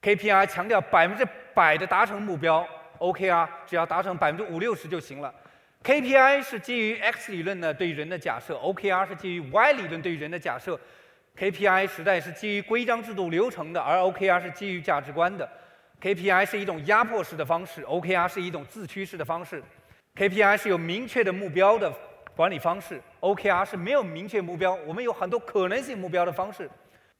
[0.00, 2.66] KPI 强调百分之百的达成目标
[2.98, 5.34] ，OKR 只要达成百分之五六十就行了。
[5.84, 10.78] KPI 是基于 X 理论的对人的假设，OKR 是基于 Y 理论对人的假设。
[11.36, 15.48] KPI 时代是基于规章制度流程的，而 OKR 是基于价值观的。
[16.00, 19.62] KPI 是一种压迫式的方式，OKR 是一种自驱式的方式。
[20.16, 21.92] KPI 是有明确的目标的
[22.36, 26.68] 管理方式，OKR 是没有明确目标，我们有很多可能性目标的方式。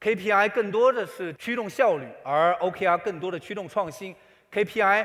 [0.01, 4.15] KPI 更多的是驱动效率，而 OKR 更多的驱动创新。
[4.53, 5.05] KPI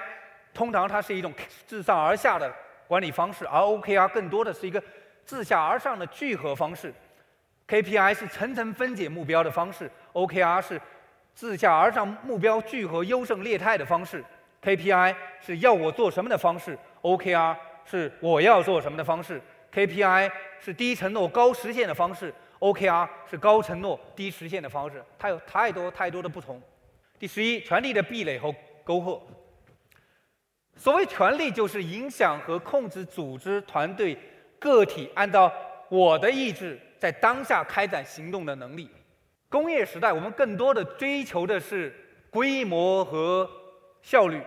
[0.54, 1.34] 通常它是一种
[1.66, 2.54] 自上而下的
[2.88, 4.82] 管理方式，而 OKR 更多的是一个
[5.26, 6.94] 自下而上的聚合方式。
[7.74, 10.80] KPI 是层层分解目标的方式，OKR 是
[11.34, 14.24] 自下而上目标聚合优胜劣汰的方式。
[14.62, 19.42] KPI 是要我做什么的方式，OKR 是我要做什么的方式。
[19.74, 25.04] KPI 是低承诺高实现的方式，OKR 是高承诺低实现的方式。
[25.18, 26.62] 它有太多太多的不同。
[27.18, 29.20] 第十一，权力的壁垒和沟壑。
[30.76, 34.16] 所谓权力，就是影响和控制组织、团队、
[34.60, 35.52] 个体，按照
[35.90, 36.80] 我的意志。
[37.04, 38.89] 在当下开展行动的能力。
[39.50, 41.94] 工业时代，我们更多的追求的是
[42.30, 43.50] 规模和
[44.02, 44.42] 效率，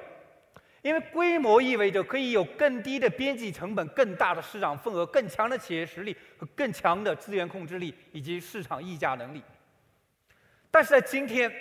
[0.80, 9.42] 因为规模意味着可以有更低的边际成本、更大的市场份额、更强的企业实力和更强的资源控制力以及市场溢价能力。
[10.70, 11.52] 但是在今天，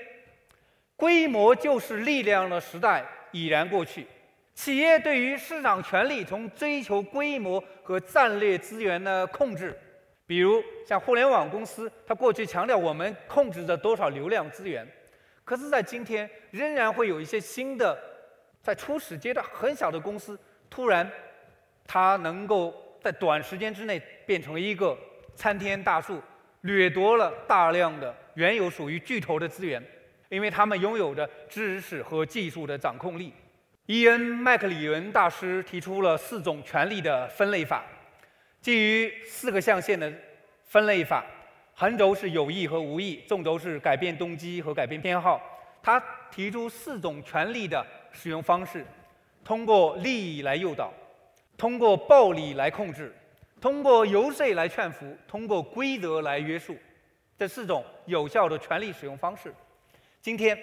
[0.96, 4.08] 规模就是力量的时代已然过去，
[4.54, 9.78] 企业对于市场权力从追求规模和战略资源的控制。
[10.28, 14.88] 比如像互联网公司，它过去强调我们控制着多少流量资源，
[15.44, 17.96] 可是，在今天仍然会有一些新的，
[18.62, 20.38] 在初始阶段很小的公司，
[20.70, 21.08] 突然
[21.86, 24.98] 它能够在短时间之内变成一个
[25.36, 26.20] 参天大树，
[26.62, 29.84] 掠夺了大量的原有属于巨头的资源，
[30.30, 33.32] 因为他们拥有着知识和技术的掌控力。
[33.86, 37.84] 伊恩·麦克里文大师提出了四种权力的分类法。
[38.66, 40.12] 基于四个象限的
[40.64, 41.24] 分类法，
[41.76, 45.40] 横轴是有意和无意，纵轴是改变动机和改变偏好。
[45.84, 48.84] 他提出四种权力的使用方式：
[49.44, 50.92] 通过利益来诱导，
[51.56, 53.14] 通过暴力来控制，
[53.62, 56.76] 通过游说来劝服，通过规则来约束。
[57.38, 59.54] 这四种有效的权力使用方式。
[60.22, 60.58] 今天，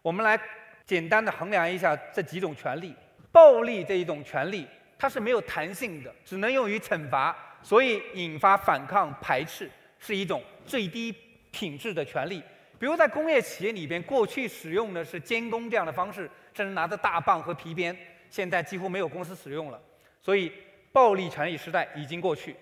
[0.00, 0.40] 我们来
[0.86, 2.94] 简单的衡量一下这几种权利。
[3.30, 4.66] 暴力这一种权利。
[4.98, 11.14] 它是没有弹性的，只能用于惩罚，所以引发反抗、排斥，是一种最低
[11.50, 12.42] 品质的权利。
[12.78, 17.96] 比如在工业企业里边，过去使用的是监工这样的方式，甚至拿着大棒和皮鞭，
[18.28, 19.80] 现在几乎没有公司使用了。
[20.20, 20.52] 所以，
[20.92, 22.54] 暴力权利时代已经过去。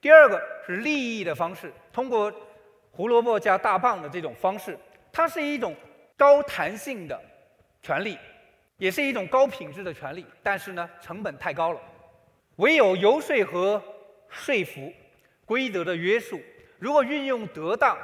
[0.00, 2.32] 第二个是利益的方式，通过
[2.90, 4.78] 胡萝卜加大棒的这种方式，
[5.12, 5.74] 它是一种
[6.16, 7.20] 高弹性的
[7.82, 8.18] 权利。
[8.78, 11.80] 也是一种高品质的权利，但是呢，成本太高了。
[12.56, 13.82] 唯有游说和
[14.28, 14.92] 说服、
[15.44, 16.40] 规则的约束，
[16.78, 17.98] 如果运用得当，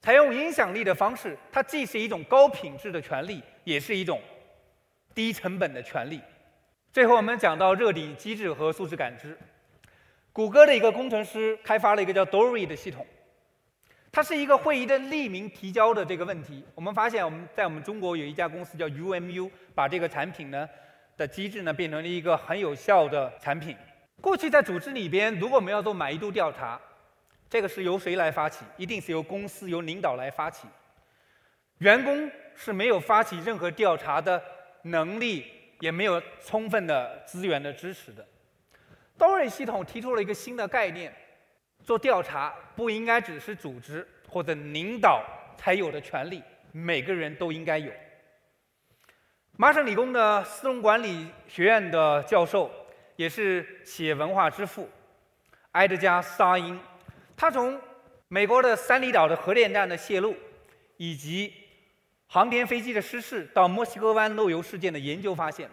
[0.00, 4.20] 采用影响力的方式，它既是一种高品质的权利，也是一种
[5.14, 6.20] 低成本的权利。
[6.92, 9.36] 最后，我们讲到热点机制和素质感知。
[10.30, 13.06] 谷歌的一个工程师开发了一个叫 Dory 的系统。
[14.14, 16.62] 它是一个会议的匿名提交的这个问题。
[16.74, 20.68] 我们发现，我们在我们中国有一家公司叫 UMU，把这个产品呢
[21.16, 23.74] 的机制呢变成了一个很有效的产品。
[24.20, 26.78] 过去在组织里边，如果我们要做满意度调查，
[27.48, 28.66] 这个是由谁来发起？
[28.76, 30.68] 一定是由公司由领导来发起。
[31.78, 34.40] 员工是没有发起任何调查的
[34.82, 35.46] 能力，
[35.80, 38.24] 也没有充分的资源的支持的。
[39.18, 41.10] Dory 系统提出了一个新的概念。
[41.84, 45.22] 做调查不应该只是组织或者领导
[45.56, 47.92] 才有的权利，每个人都应该有。
[49.56, 52.70] 麻省理工的斯隆管理学院的教授，
[53.16, 54.88] 也是企业文化之父，
[55.72, 56.80] 埃德加·沙因，
[57.36, 57.78] 他从
[58.28, 60.34] 美国的三里岛的核电站的泄露，
[60.96, 61.52] 以及
[62.26, 65.68] 航天飞机的失事到墨西哥湾漏油事件的研究发现，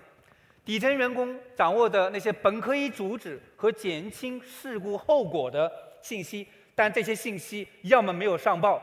[0.66, 5.72] 底层员工掌握的那些本可以阻止和减轻事故后果的
[6.02, 8.82] 信息，但这些信息要么没有上报，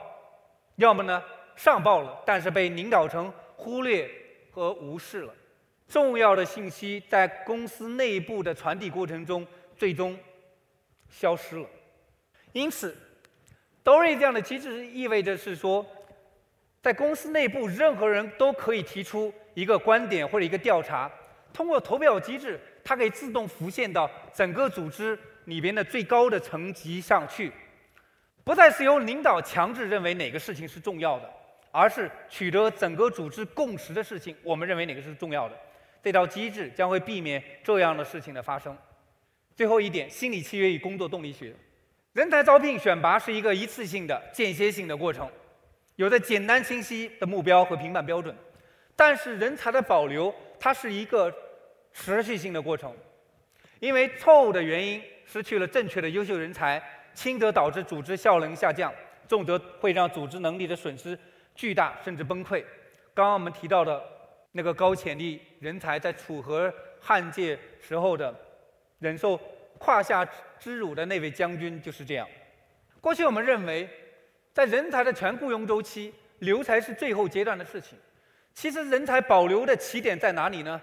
[0.77, 1.23] 要么呢
[1.55, 4.11] 上报了，但是被领导层忽略
[4.51, 5.35] 和无视了。
[5.89, 9.47] 重要的信息在公司内部的传递过程中，
[9.77, 10.19] 最终
[11.09, 11.67] 消失了。
[12.53, 12.97] 因此
[13.85, 15.87] ，Dory 这样的机制意味着是说，
[16.83, 21.11] 在公司内部，任何人都可以提出一个观点或者一个调查，
[21.53, 27.51] 通过投票机制，它可以自动浮现到整个组织里边的最高的层级上去，
[28.45, 31.29] 不再是由领导强制认为哪个事情是重要的，
[31.73, 35.57] 而是取得整个组织共识的事情，我们认为哪个是重要的。
[36.03, 38.77] 这套机制将会避免这样的事情的发生。
[39.57, 41.53] 最后一点，心理契约与工作动力学。
[42.13, 45.29] 人才招聘选拔是一个一次性的、间歇性的过程，
[45.97, 48.35] 有着简单清晰的目标和评判标准。
[48.95, 51.33] 但是人才的保留，它是一个
[51.93, 52.95] 持续性的过程。
[53.81, 58.91] 因为错误的原因失去了正确的优秀人才，轻则导致组织效能下降，
[59.29, 61.19] 重则会让组织能力的损失
[61.55, 62.65] 巨大甚至崩溃。
[63.13, 64.03] 刚刚我们提到的。
[64.53, 68.35] 那个高潜力人才在楚河汉界时候的
[69.01, 69.39] 忍受
[69.79, 70.27] 胯下
[70.59, 72.27] 之辱的那位将军就是这样。
[72.99, 73.87] 过去我们认为，
[74.55, 77.99] 在人才的全雇佣周期，留才是最后阶段的事情。
[78.55, 80.81] 其实人才保留的起点在哪里呢？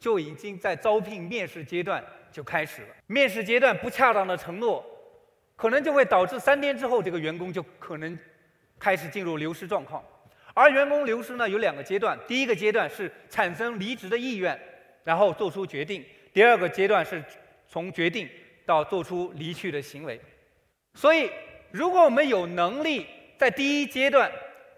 [0.00, 2.04] 就已经在招聘面试阶段
[2.36, 2.88] 就开始了。
[3.06, 4.84] 面试阶段不恰当的承诺，
[5.56, 8.18] 可能就会导致三天之后这个员工就可能
[8.78, 10.04] 开始进入流失状况。
[10.52, 12.18] 而员工流失呢，有两个阶段。
[12.28, 14.58] 第一个阶段是产生离职的意愿，
[15.02, 16.02] 然后做出决定；
[16.34, 17.24] 第二个阶段是
[17.66, 18.28] 从决定
[18.66, 20.20] 到做出离去的行为。
[20.92, 21.30] 所以，
[21.70, 23.06] 如果我们有能力
[23.38, 24.30] 在第一阶段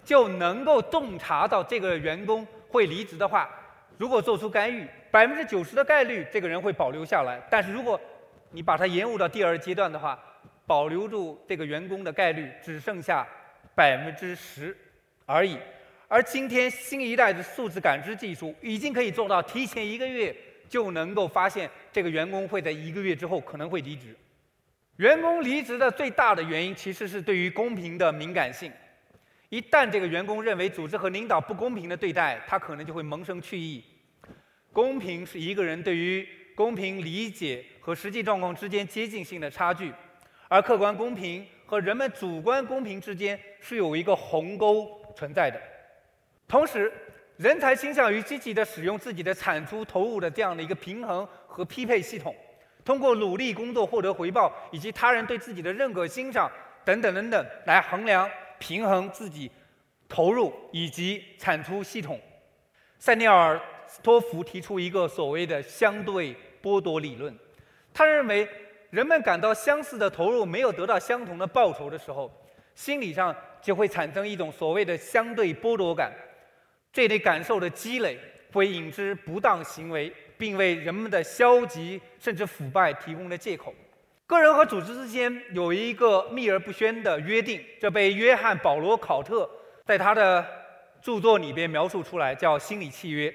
[0.05, 3.51] 就能够洞察到这个员工会离职的话，
[3.97, 4.87] 如果做出干预，
[5.19, 7.43] 百分之九十的概率这个人会保留下来。
[7.51, 8.01] 但是，如果
[8.53, 10.17] 你把它延误到第二阶段的话，
[10.65, 13.27] 保留住这个员工的概率只剩下
[13.75, 14.77] 百分之十。
[15.27, 15.59] 而已，
[16.07, 20.33] 而今天新一代的数字感知技术已经可以做到提前一个月
[20.69, 24.15] 就能够发现这个员工会在一个月之后可能会离职。
[24.99, 28.71] 员工离职的最大的原因其实是对于公平的敏感性。
[29.49, 33.83] 一旦这个员工认为组织和领导不公平的对待，他可能就会萌生去意。
[34.79, 36.25] 公平是一个人对于
[36.55, 39.93] 公平理解和实际状况之间接近性的差距，
[40.47, 44.89] 而客观公平和人们主观公平之间是有一个鸿沟。
[45.17, 45.61] 存在的，
[46.47, 46.93] 同时，
[47.39, 52.33] 人才倾向于积极的使用自己的产出投入的这样的一个平衡和匹配系统，
[52.85, 56.49] 通过努力工作获得回报，以及他人对自己的认可欣赏
[56.85, 59.51] 等等等等来衡量平衡自己
[60.09, 62.21] 投入以及产出系统。
[63.01, 63.61] 塞涅尔
[64.03, 67.35] 托夫提出一个所谓的相对剥夺理论，
[67.93, 68.49] 他认为
[68.91, 72.31] 人们感到相似的投入没有得到相同的报酬的时候，
[72.75, 73.35] 心理上。
[73.61, 76.13] 就会产生一种所谓的相对剥夺感，
[76.93, 78.17] 这类感受的积累
[78.53, 83.75] 会引致不当行为，并为人们的消极甚至腐败提供了借口。
[84.29, 89.51] 个人和组织之间有一个秘而不宣的约定，这被约翰·保罗·考特
[89.85, 90.47] 在他的
[91.03, 93.35] 著作里边描述出来，叫心理契约。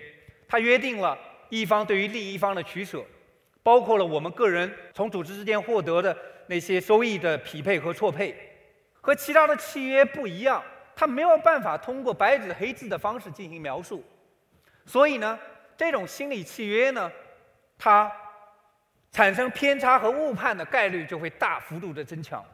[0.54, 1.18] 他约定了
[1.50, 3.04] 一方对于另一方的取舍，
[3.64, 8.36] 包括了我们个人从组织之间获得的那些收益的匹配和错配。
[9.02, 10.64] 和其他的契约不一样，
[10.96, 14.04] 它没有办法通过白纸黑字的方式进行描述，
[14.86, 15.40] 所以呢，
[15.76, 17.12] 这种心理契约呢，
[17.76, 18.12] 它
[19.12, 22.46] 产生偏差和误判的概率就会大幅度的增强。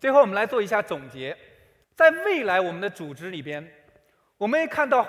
[0.00, 1.36] 最后，我们来做一下总结，
[1.94, 3.64] 在未来我们的组织里边，
[4.36, 5.08] 我们也看到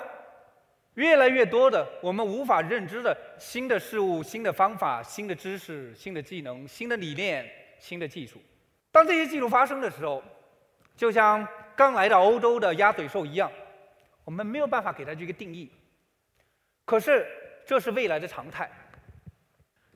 [1.00, 8.38] 越来越多的我们无法认知的新的事物、新的方法、新的知识、新的技能、新的理念、新的技术。
[8.92, 10.22] 当这些技术发生的时候，
[10.94, 13.50] 就像刚来到欧洲的鸭嘴兽一样，
[14.26, 15.70] 我们没有办法给它这个定义。
[16.84, 17.26] 可是
[17.64, 18.70] 这是未来的常态。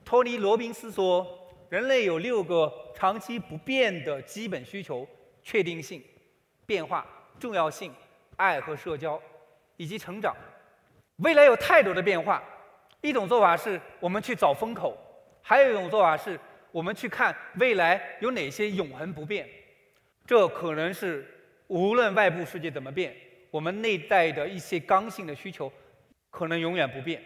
[0.06, 1.26] 托尼·罗宾斯说，
[1.68, 5.06] 人类有六个长期不变的基本需求：
[5.42, 6.02] 确定性、
[6.64, 7.06] 变化、
[7.38, 7.92] 重要性、
[8.36, 9.20] 爱和社交，
[9.76, 10.34] 以及成长。
[11.16, 12.42] 未来有太多的变化。
[13.00, 14.96] 一种做法是我们去找风口，
[15.42, 16.38] 还有一种做法是
[16.72, 19.48] 我们去看未来有哪些永恒不变。
[20.26, 21.26] 这可能是
[21.66, 23.14] 无论外部世界怎么变，
[23.50, 25.70] 我们内在的一些刚性的需求
[26.30, 27.22] 可能永远不变，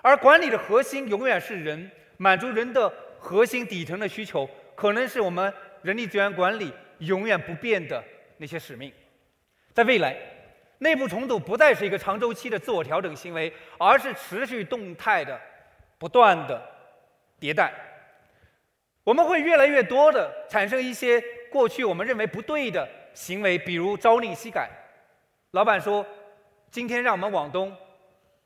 [0.00, 8.02] 而管理的核心永远是人，满足人的核心底层的需求，可能是我们人力资源管理永远不变的
[8.38, 8.90] 那些使命。
[9.74, 10.16] 在未来，
[10.78, 15.38] 内部重组不再是一个长周期的自我调整行为，而是持续动态的、
[15.98, 16.62] 不断的
[17.40, 17.72] 迭代。
[19.04, 24.70] 我们会越来越多的产生一些过去我们认为不对的行为，比如朝令夕改。
[25.52, 26.04] 老板说
[26.70, 27.74] 今天让我们往东，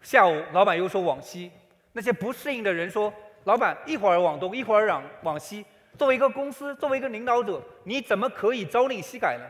[0.01, 1.51] 下午老板又说往西。
[1.93, 3.12] 那些不适应的人说
[3.45, 5.62] ：“老板一会儿往东，一会儿往往西。
[5.99, 9.45] 作为一个公司，作为一个领导者，你怎么可以朝令夕改呢？”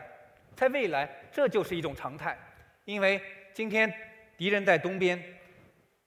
[0.53, 2.37] 在未来，这就是一种常态。
[2.85, 3.21] 因为
[3.53, 3.91] 今天
[4.37, 5.21] 敌人在东边，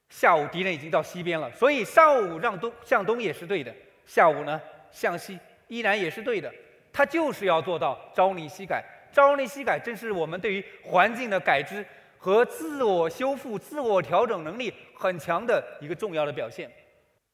[0.08, 3.74] 下午敌人已经到西边了，所以上午让东向东也是对的，
[4.04, 4.60] 下午呢
[4.90, 6.52] 向西依然也是对的。
[6.92, 8.84] 他就是要做到朝令夕改。
[9.12, 11.84] 朝令夕改正是我们对于环境的感知
[12.18, 16.70] 和自我修复、自我调整能力很强的一个重要的表现。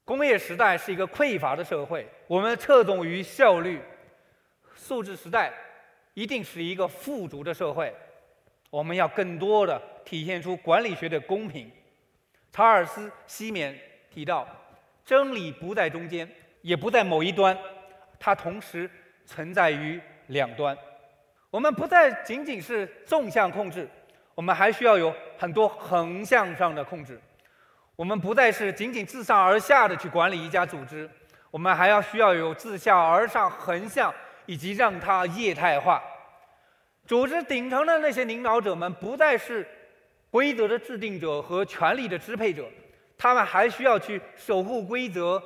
[0.04, 3.78] 工业时代是一个匮乏的社会，我们侧重于效率；
[4.74, 5.52] 素质时代
[6.14, 7.92] 一定是一个富足的社会。
[8.72, 11.70] 我们要更多的体现出管理学的公平。
[12.50, 13.78] 查尔斯·西缅
[14.10, 14.48] 提到，
[15.04, 16.26] 真理不在中间，
[16.62, 17.56] 也不在某一端，
[18.18, 18.90] 它同时
[19.26, 20.74] 存在于两端。
[21.50, 23.86] 我们不再仅仅是纵向控制，
[24.34, 27.20] 我们还需要有很多横向上的控制。
[27.94, 31.08] 我们不再是仅仅自上而下的去管理一家组织，
[31.50, 34.12] 我们还要需要有自下而上、横向
[34.46, 36.02] 以及让它业态化。
[37.06, 39.66] 组织顶层的那些领导者们不再是
[40.30, 42.64] 规则的制定者和权力的支配者，
[43.18, 45.42] 他们还需要去守护规则，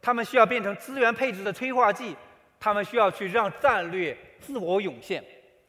[0.00, 2.16] 他们需要变成资源配置的催化剂，
[2.58, 5.22] 他们需要去让战略自我涌现。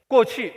[0.07, 0.53] 过去，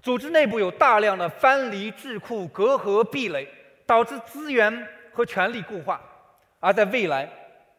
[0.00, 3.46] 组织内部有大量的藩篱、智库、隔阂、壁垒，
[3.84, 6.00] 导致资源和权力固化；
[6.60, 7.28] 而在未来，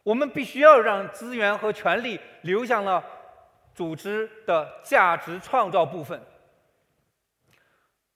[0.03, 3.03] 我们必须要让资源和权力流向了
[3.73, 6.21] 组织的价值创造部分。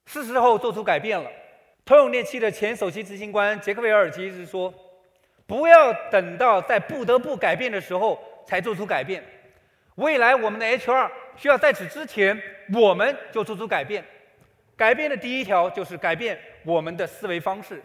[0.06, 1.30] 是时候做出改变了。
[1.84, 4.72] 通用电气的前首席执行官杰克韦尔奇是说
[5.46, 9.22] ：“不要等到在不得不改变的时候才做出改变。
[9.94, 12.40] 未来我们的 HR 需要在此之前，
[12.74, 14.04] 我们就做出改变。
[14.76, 17.80] 改变的第一条就是改变我们的思维方式，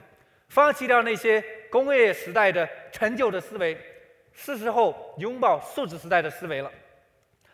[0.49, 3.78] 放弃掉那些工业时代的陈旧的思维，
[4.34, 6.72] 是时候拥抱数字时代的思维了。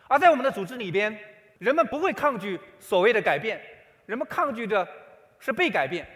[0.08, 1.14] 而在我们的组织里边，
[1.58, 3.60] 人们不会抗拒所谓的改变。”
[4.08, 4.88] 人们抗拒的
[5.38, 6.08] 是被改变，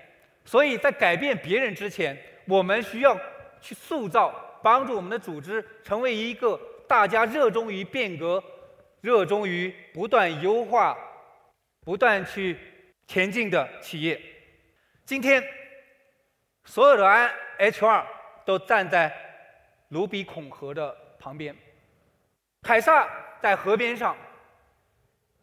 [0.46, 3.14] 所以在改变别人之前，我们需要
[3.60, 4.32] 去塑造，
[4.62, 8.42] 帮助我们的组织成为一个大家热衷于变革、
[9.02, 10.96] 热衷于不断优化、
[11.84, 12.56] 不断去
[13.06, 14.18] 前进的企业。
[15.04, 15.44] 今天，
[16.64, 18.06] 所有的安 HR
[18.46, 19.14] 都站在
[19.90, 21.54] 卢比孔河的旁边，
[22.62, 23.06] 凯撒
[23.42, 24.16] 在河边上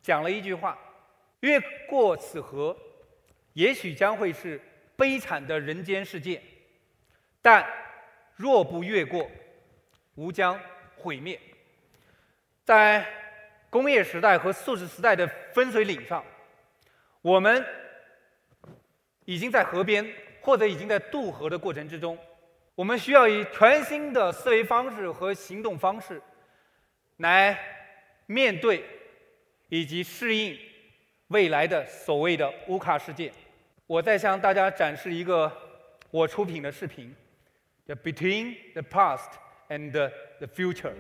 [0.01, 0.75] 讲了一句话。
[1.41, 2.75] 越过此河，
[3.53, 4.59] 也许将会是
[4.95, 6.39] 悲惨的人间世界；
[7.41, 7.65] 但
[8.35, 9.29] 若不越过，
[10.15, 10.59] 吾将
[10.95, 11.39] 毁灭。
[12.65, 13.05] 在
[13.69, 16.23] 工业时代和素质时代的分水岭上，
[17.21, 17.65] 我们
[19.25, 20.05] 已经在河边，
[20.41, 22.17] 或者已经在渡河的过程之中。
[22.75, 26.21] 我们需要以全新的思维方式和行动方式，
[27.17, 27.57] 来
[28.25, 28.83] 面对
[29.69, 30.57] 以及适应。
[31.29, 33.31] 未来的所谓的乌卡世界，
[33.85, 35.51] 我在向大家展示一个
[36.09, 37.15] 我出品的视频，
[37.87, 39.29] 叫《Between the Past
[39.69, 40.91] and the Future》。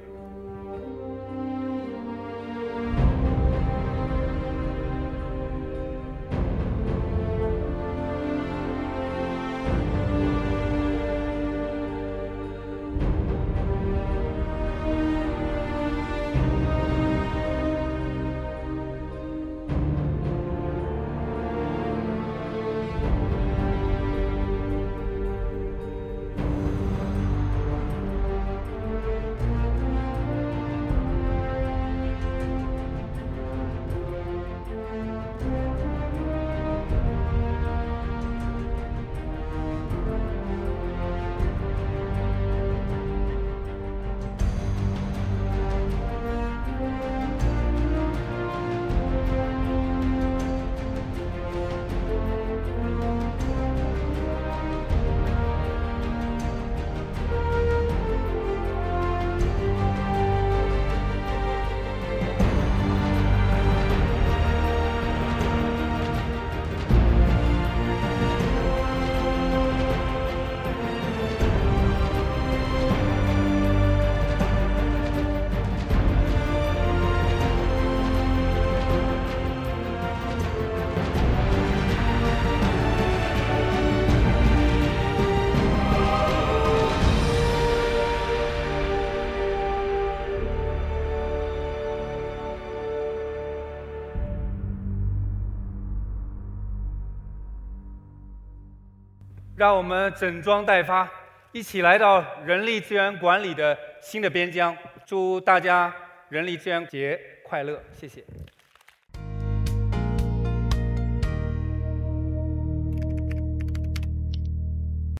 [99.59, 101.05] 让我们整装待发，
[101.51, 104.73] 一起来到人力资源管理的新的边疆。
[105.05, 105.93] 祝大家
[106.29, 107.77] 人力资源节快乐！
[107.91, 108.23] 谢谢。